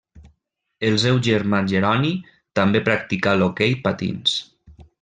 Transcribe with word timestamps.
El 0.87 0.95
seu 1.03 1.19
germà 1.27 1.59
Jeroni 1.73 2.13
també 2.61 2.81
practicà 2.89 3.35
l'hoquei 3.43 3.77
patins. 3.87 4.39